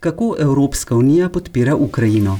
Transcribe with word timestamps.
Kako 0.00 0.36
Evropska 0.38 0.96
unija 0.96 1.28
podpira 1.28 1.76
Ukrajino? 1.76 2.38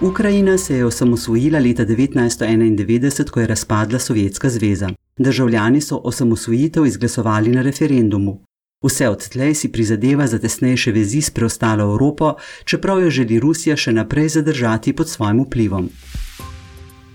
Ukrajina 0.00 0.58
se 0.58 0.76
je 0.76 0.84
osamosvojila 0.84 1.58
leta 1.58 1.86
1991, 1.86 3.30
ko 3.30 3.40
je 3.40 3.46
razpadla 3.46 3.98
Sovjetska 3.98 4.48
zveza. 4.48 4.90
Državljani 5.18 5.80
so 5.80 6.00
osamosvojitev 6.04 6.86
izglasovali 6.86 7.50
na 7.50 7.62
referendumu. 7.62 8.40
Vse 8.84 9.08
odtlej 9.08 9.54
si 9.54 9.72
prizadeva 9.72 10.26
za 10.26 10.38
tesnejše 10.38 10.92
vezi 10.92 11.20
s 11.20 11.30
preostalo 11.30 11.84
Evropo, 11.84 12.34
čeprav 12.64 13.02
jo 13.02 13.10
želi 13.10 13.40
Rusija 13.40 13.76
še 13.76 13.92
naprej 13.92 14.28
zadržati 14.28 14.92
pod 14.92 15.08
svojim 15.08 15.44
vplivom. 15.44 15.90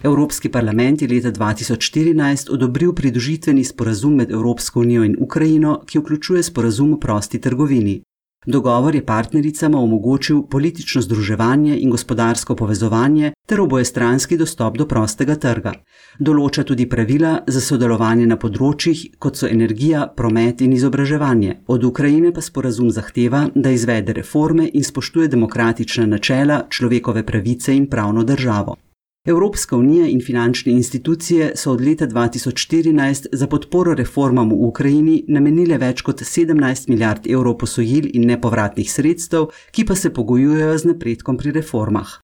Evropski 0.03 0.49
parlament 0.49 1.01
je 1.01 1.07
leta 1.07 1.31
2014 1.31 2.51
odobril 2.51 2.93
pridružitveni 2.93 3.63
sporazum 3.63 4.15
med 4.15 4.31
Evropsko 4.31 4.79
unijo 4.79 5.03
in 5.03 5.15
Ukrajino, 5.19 5.81
ki 5.85 5.99
vključuje 5.99 6.43
sporazum 6.43 6.93
o 6.93 6.99
prosti 6.99 7.41
trgovini. 7.41 8.01
Dogovor 8.45 8.95
je 8.95 9.05
partnericama 9.05 9.79
omogočil 9.79 10.41
politično 10.43 11.01
združevanje 11.01 11.77
in 11.79 11.89
gospodarsko 11.89 12.55
povezovanje 12.55 13.31
ter 13.47 13.61
obojestranski 13.61 14.37
dostop 14.37 14.77
do 14.77 14.87
prostega 14.87 15.35
trga. 15.35 15.71
Določa 16.19 16.63
tudi 16.63 16.89
pravila 16.89 17.37
za 17.47 17.61
sodelovanje 17.61 18.27
na 18.27 18.35
področjih, 18.37 19.07
kot 19.19 19.39
so 19.39 19.47
energija, 19.47 20.07
promet 20.17 20.61
in 20.61 20.73
izobraževanje. 20.73 21.61
Od 21.67 21.83
Ukrajine 21.83 22.33
pa 22.33 22.41
sporazum 22.41 22.91
zahteva, 22.91 23.47
da 23.55 23.71
izvede 23.71 24.13
reforme 24.13 24.67
in 24.73 24.83
spoštuje 24.83 25.27
demokratična 25.27 26.05
načela, 26.05 26.65
človekove 26.69 27.23
pravice 27.23 27.75
in 27.75 27.87
pravno 27.87 28.23
državo. 28.23 28.82
Evropska 29.27 29.77
unija 29.77 30.07
in 30.07 30.21
finančne 30.21 30.71
institucije 30.71 31.51
so 31.55 31.71
od 31.71 31.81
leta 31.81 32.07
2014 32.07 33.27
za 33.31 33.47
podporo 33.47 33.93
reformam 33.93 34.49
v 34.49 34.57
Ukrajini 34.67 35.23
namenile 35.27 35.77
več 35.77 36.01
kot 36.01 36.21
17 36.21 36.89
milijard 36.89 37.29
evrov 37.31 37.55
posojil 37.57 38.09
in 38.13 38.27
nepovratnih 38.27 38.91
sredstev, 38.91 39.47
ki 39.71 39.85
pa 39.85 39.95
se 39.95 40.11
pogojujejo 40.13 40.77
z 40.77 40.91
napredkom 40.91 41.37
pri 41.37 41.55
reformah. 41.55 42.19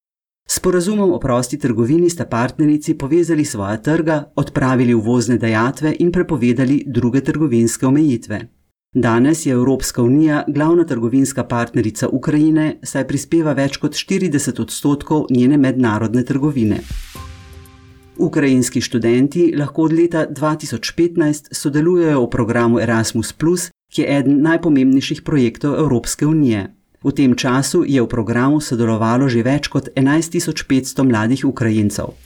S 0.50 0.60
porazumom 0.60 1.14
o 1.14 1.20
prosti 1.20 1.58
trgovini 1.58 2.10
sta 2.10 2.26
partnerici 2.26 2.98
povezali 2.98 3.46
svoja 3.46 3.78
trga, 3.78 4.24
odpravili 4.36 4.94
uvozne 4.94 5.38
dejatve 5.38 5.96
in 6.00 6.12
prepovedali 6.12 6.84
druge 6.88 7.22
trgovinske 7.22 7.88
omejitve. 7.88 8.59
Danes 8.94 9.46
je 9.46 9.52
Evropska 9.52 10.02
unija 10.02 10.44
glavna 10.48 10.84
trgovinska 10.86 11.44
partnerica 11.44 12.08
Ukrajine, 12.08 12.80
saj 12.84 13.04
prispeva 13.08 13.54
več 13.54 13.76
kot 13.78 13.94
40 13.94 14.62
odstotkov 14.62 15.28
njene 15.30 15.58
mednarodne 15.58 16.24
trgovine. 16.26 16.80
Ukrajinski 18.18 18.82
študenti 18.82 19.54
lahko 19.58 19.84
od 19.84 19.94
leta 19.94 20.26
2015 20.28 21.54
sodelujejo 21.54 22.24
v 22.24 22.30
programu 22.30 22.80
Erasmus, 22.80 23.34
ki 23.94 24.02
je 24.02 24.18
eden 24.18 24.42
najpomembnejših 24.42 25.22
projektov 25.22 25.78
Evropske 25.78 26.26
unije. 26.26 26.74
V 27.04 27.12
tem 27.12 27.36
času 27.36 27.84
je 27.88 28.02
v 28.02 28.08
programu 28.08 28.58
sodelovalo 28.62 29.30
že 29.30 29.44
več 29.44 29.68
kot 29.68 29.94
11.500 29.96 31.04
mladih 31.04 31.46
Ukrajincev. 31.46 32.18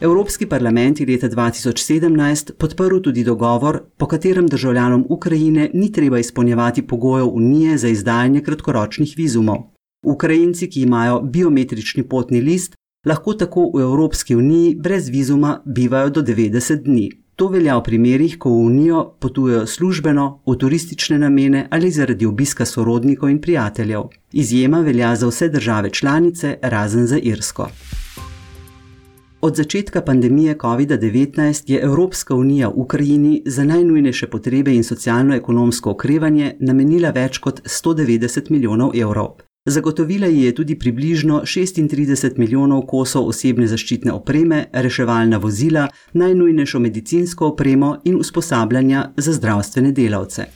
Evropski 0.00 0.46
parlament 0.46 1.00
je 1.00 1.06
leta 1.06 1.28
2017 1.28 2.52
podprl 2.58 2.98
tudi 2.98 3.24
dogovor, 3.24 3.80
po 3.96 4.06
katerem 4.06 4.46
državljanom 4.46 5.06
Ukrajine 5.08 5.70
ni 5.74 5.92
treba 5.92 6.18
izpolnjevati 6.18 6.82
pogojev 6.82 7.26
Unije 7.26 7.78
za 7.78 7.88
izdajanje 7.88 8.40
kratkoročnih 8.40 9.14
vizumov. 9.16 9.56
Ukrajinci, 10.04 10.70
ki 10.70 10.82
imajo 10.82 11.20
biometrični 11.20 12.02
potni 12.02 12.40
list, 12.40 12.74
lahko 13.06 13.34
tako 13.34 13.70
v 13.74 13.80
Evropski 13.80 14.36
uniji 14.36 14.74
brez 14.74 15.08
vizuma 15.08 15.62
bivajo 15.64 16.10
do 16.10 16.22
90 16.22 16.82
dni. 16.82 17.10
To 17.36 17.48
velja 17.48 17.76
v 17.78 17.82
primerih, 17.82 18.38
ko 18.38 18.50
v 18.50 18.66
Unijo 18.66 19.16
potujejo 19.20 19.66
službeno, 19.66 20.42
v 20.46 20.56
turistične 20.56 21.18
namene 21.18 21.66
ali 21.70 21.90
zaradi 21.90 22.26
obiska 22.26 22.66
sorodnikov 22.66 23.30
in 23.30 23.40
prijateljev. 23.40 24.02
Izjema 24.32 24.80
velja 24.80 25.16
za 25.16 25.26
vse 25.26 25.48
države 25.48 25.90
članice, 25.90 26.58
razen 26.62 27.06
za 27.06 27.18
Irsko. 27.18 27.68
Od 29.44 29.56
začetka 29.56 30.00
pandemije 30.00 30.54
COVID-19 30.58 31.64
je 31.66 31.80
Evropska 31.80 32.34
unija 32.34 32.68
Ukrajini 32.68 33.42
za 33.46 33.64
najnujnejše 33.64 34.26
potrebe 34.26 34.74
in 34.74 34.84
socialno-ekonomsko 34.84 35.90
okrevanje 35.90 36.54
namenila 36.60 37.10
več 37.10 37.38
kot 37.38 37.60
190 37.64 38.50
milijonov 38.50 38.96
evrov. 38.96 39.28
Zagotovila 39.68 40.26
ji 40.26 40.42
je 40.44 40.54
tudi 40.54 40.78
približno 40.78 41.42
36 41.44 42.38
milijonov 42.38 42.86
kosov 42.86 43.28
osebne 43.28 43.68
zaščitne 43.68 44.12
opreme, 44.12 44.64
reševalna 44.72 45.36
vozila, 45.36 45.88
najnujnejšo 46.12 46.80
medicinsko 46.80 47.52
opremo 47.52 47.98
in 48.04 48.16
usposabljanja 48.16 49.10
za 49.16 49.32
zdravstvene 49.32 49.92
delavce. 49.92 50.46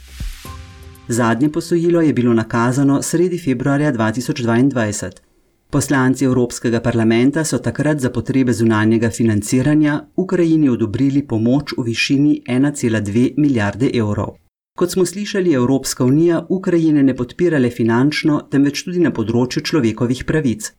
Zadnje 1.08 1.52
posojilo 1.52 2.00
je 2.00 2.12
bilo 2.12 2.34
nakazano 2.34 3.02
sredi 3.02 3.38
februarja 3.38 3.92
2022. 3.92 5.27
Poslanci 5.70 6.24
Evropskega 6.24 6.80
parlamenta 6.80 7.44
so 7.44 7.58
takrat 7.58 8.00
za 8.00 8.10
potrebe 8.10 8.52
zunanjega 8.52 9.10
financiranja 9.10 10.00
Ukrajini 10.16 10.68
odobrili 10.68 11.22
pomoč 11.26 11.74
v 11.78 11.82
višini 11.82 12.42
1,2 12.46 13.34
milijarde 13.36 13.90
evrov. 13.94 14.38
Kot 14.78 14.90
smo 14.90 15.06
slišali, 15.06 15.52
Evropska 15.52 16.04
unija 16.04 16.46
Ukrajine 16.48 17.02
ne 17.02 17.16
podpira 17.16 17.58
le 17.58 17.70
finančno, 17.70 18.40
temveč 18.50 18.82
tudi 18.84 19.04
na 19.04 19.12
področju 19.12 19.62
človekovih 19.62 20.24
pravic. 20.24 20.70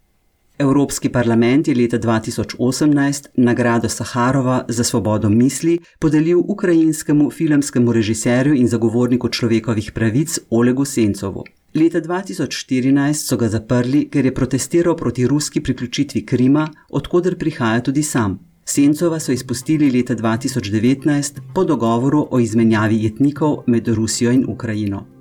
Evropski 0.58 1.10
parlament 1.10 1.68
je 1.68 1.76
leta 1.76 2.00
2018 2.00 3.30
nagrado 3.36 3.90
Saharova 3.90 4.66
za 4.68 4.84
svobodo 4.84 5.30
misli 5.30 5.78
podelil 6.00 6.42
ukrajinskemu 6.48 7.30
filmskemu 7.30 7.94
režiserju 7.94 8.58
in 8.58 8.68
zagovorniku 8.68 9.30
človekovih 9.30 9.92
pravic 9.92 10.40
Olegu 10.50 10.86
Sencovu. 10.86 11.46
Leta 11.74 12.00
2014 12.02 13.14
so 13.14 13.38
ga 13.38 13.48
zaprli, 13.48 14.08
ker 14.10 14.26
je 14.26 14.34
protestiral 14.34 14.96
proti 14.98 15.28
ruski 15.28 15.62
priključitvi 15.62 16.26
Krima, 16.26 16.68
odkuder 16.90 17.38
prihaja 17.38 17.84
tudi 17.84 18.04
sam. 18.04 18.40
Sencova 18.66 19.20
so 19.20 19.32
izpustili 19.32 19.92
leta 19.92 20.16
2019 20.16 21.40
po 21.54 21.64
dogovoru 21.64 22.28
o 22.32 22.40
izmenjavi 22.40 23.04
jetnikov 23.04 23.64
med 23.68 23.88
Rusijo 23.88 24.32
in 24.32 24.46
Ukrajino. 24.48 25.19